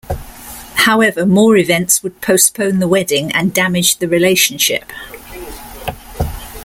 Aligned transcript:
However, 0.87 1.27
more 1.27 1.57
events 1.57 2.01
would 2.01 2.21
postpone 2.21 2.79
the 2.79 2.87
wedding 2.87 3.31
and 3.33 3.53
damage 3.53 3.97
the 3.97 4.07
relationship. 4.07 4.85